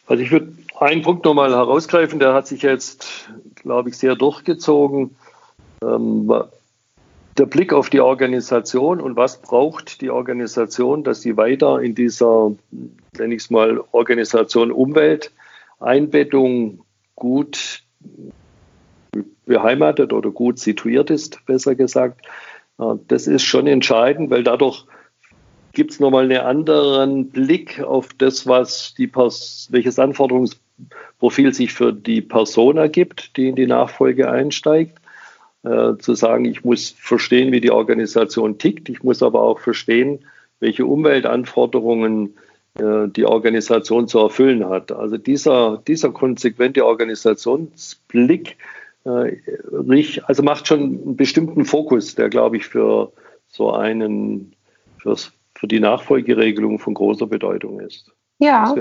[0.06, 5.16] Also ich würde einen Punkt nochmal herausgreifen, der hat sich jetzt, glaube ich, sehr durchgezogen.
[5.82, 6.30] Ähm,
[7.38, 12.52] der Blick auf die Organisation und was braucht die Organisation, dass sie weiter in dieser,
[13.16, 15.32] nenne ich es mal, Organisation Umwelt,
[15.80, 16.80] Einbettung
[17.16, 17.82] gut
[19.46, 22.20] beheimatet oder gut situiert ist, besser gesagt.
[22.78, 24.86] Das ist schon entscheidend, weil dadurch
[25.72, 32.20] gibt es nochmal einen anderen Blick auf das, was die welches Anforderungsprofil sich für die
[32.20, 34.98] Person ergibt, die in die Nachfolge einsteigt.
[35.64, 40.24] Äh, zu sagen, ich muss verstehen, wie die Organisation tickt, ich muss aber auch verstehen,
[40.58, 42.34] welche Umweltanforderungen
[42.74, 44.90] äh, die Organisation zu erfüllen hat.
[44.90, 48.56] Also dieser, dieser konsequente Organisationsblick
[49.04, 49.36] äh,
[50.24, 53.12] also macht schon einen bestimmten Fokus, der, glaube ich, für
[53.48, 54.54] so einen,
[54.98, 58.10] fürs, für die Nachfolgeregelung von großer Bedeutung ist.
[58.38, 58.74] Ja.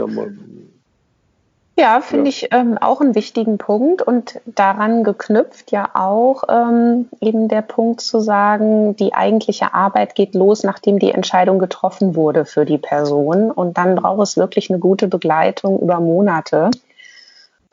[1.77, 2.29] Ja, finde ja.
[2.29, 8.01] ich ähm, auch einen wichtigen Punkt und daran geknüpft ja auch ähm, eben der Punkt
[8.01, 13.51] zu sagen, die eigentliche Arbeit geht los, nachdem die Entscheidung getroffen wurde für die Person
[13.51, 16.71] und dann braucht es wirklich eine gute Begleitung über Monate.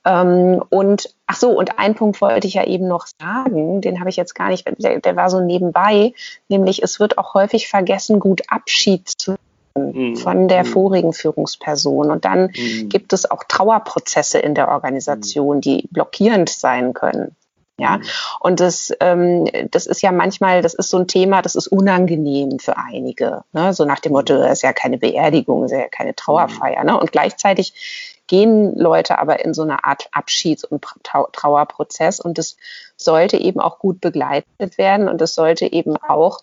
[0.08, 4.08] Ähm, und ach so, und ein Punkt wollte ich ja eben noch sagen, den habe
[4.08, 6.14] ich jetzt gar nicht, der, der, war so nebenbei,
[6.48, 9.36] nämlich es wird auch häufig vergessen, gut Abschied zu
[9.76, 10.16] nehmen mhm.
[10.16, 10.68] von der mhm.
[10.68, 12.10] vorigen Führungsperson.
[12.10, 12.88] Und dann mhm.
[12.88, 15.60] gibt es auch Trauerprozesse in der Organisation, mhm.
[15.60, 17.36] die blockierend sein können.
[17.80, 18.00] Ja,
[18.40, 22.58] und das, ähm, das ist ja manchmal, das ist so ein Thema, das ist unangenehm
[22.58, 23.44] für einige.
[23.52, 23.72] Ne?
[23.72, 26.82] So nach dem Motto, das ist ja keine Beerdigung, das ist ja keine Trauerfeier.
[26.82, 26.98] Ne?
[26.98, 30.86] Und gleichzeitig gehen Leute aber in so eine Art Abschieds- und
[31.32, 32.56] Trauerprozess und das
[32.96, 36.40] sollte eben auch gut begleitet werden und es sollte eben auch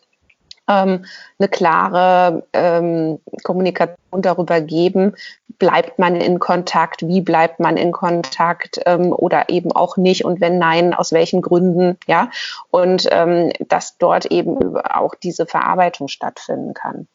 [0.68, 1.06] ähm,
[1.38, 5.14] eine klare ähm, Kommunikation darüber geben,
[5.60, 10.42] bleibt man in Kontakt, wie bleibt man in Kontakt ähm, oder eben auch nicht und
[10.42, 12.30] wenn nein, aus welchen Gründen, ja,
[12.72, 17.08] und ähm, dass dort eben auch diese Verarbeitung stattfinden kann.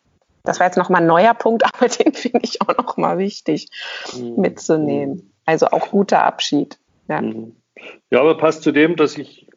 [0.45, 3.69] Das war jetzt nochmal ein neuer Punkt, aber den finde ich auch nochmal wichtig
[4.17, 4.41] mhm.
[4.41, 5.33] mitzunehmen.
[5.47, 6.79] Also auch guter Abschied.
[7.09, 7.21] Ja.
[7.21, 7.57] Mhm.
[8.11, 9.49] ja, aber passt zu dem, dass ich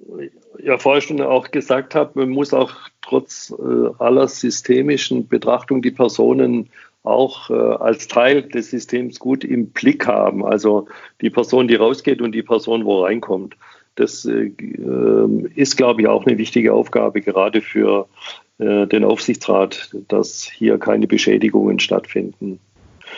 [0.62, 5.92] ja vorher schon auch gesagt habe, man muss auch trotz äh, aller systemischen Betrachtung die
[5.92, 6.70] Personen
[7.04, 10.46] auch äh, als Teil des Systems gut im Blick haben.
[10.46, 10.88] Also
[11.22, 13.58] die Person, die rausgeht und die Person, wo reinkommt.
[13.96, 18.08] Das äh, ähm, ist, glaube ich, auch eine wichtige Aufgabe, gerade für
[18.60, 22.60] äh, den Aufsichtsrat, dass hier keine Beschädigungen stattfinden.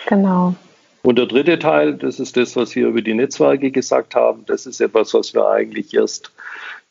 [0.07, 0.55] Genau.
[1.03, 4.43] Und der dritte Teil, das ist das, was wir über die Netzwerke gesagt haben.
[4.47, 6.31] Das ist etwas, was wir eigentlich erst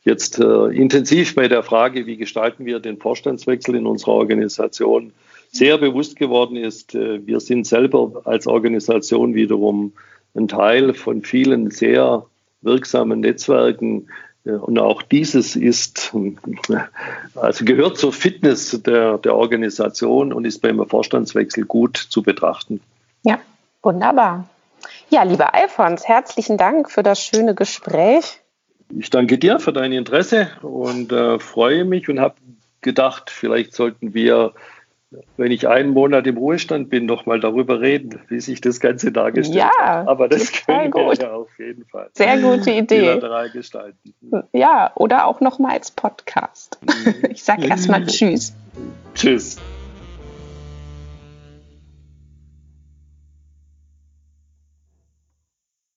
[0.05, 5.13] jetzt äh, intensiv bei der Frage, wie gestalten wir den Vorstandswechsel in unserer Organisation,
[5.51, 6.95] sehr bewusst geworden ist.
[6.95, 9.93] Äh, wir sind selber als Organisation wiederum
[10.35, 12.27] ein Teil von vielen sehr
[12.61, 14.09] wirksamen Netzwerken,
[14.45, 16.15] und auch dieses ist,
[17.35, 22.81] also gehört zur Fitness der, der Organisation und ist beim Vorstandswechsel gut zu betrachten.
[23.23, 23.39] Ja,
[23.83, 24.49] wunderbar.
[25.09, 28.41] Ja, lieber Alfons, herzlichen Dank für das schöne Gespräch.
[28.91, 32.35] Ich danke dir für dein Interesse und äh, freue mich und habe
[32.83, 34.53] gedacht, vielleicht sollten wir
[35.37, 39.13] wenn ich einen Monat im Ruhestand bin, noch mal darüber reden, wie sich das Ganze
[39.13, 40.09] dargestellt ja, hat.
[40.09, 42.11] Aber das können wir ja auf jeden Fall.
[42.13, 43.21] Sehr gute Idee.
[43.53, 44.15] Gestalten.
[44.53, 46.79] Ja, oder auch noch mal als Podcast.
[47.31, 48.55] Ich sage erstmal Tschüss.
[49.15, 49.59] Tschüss.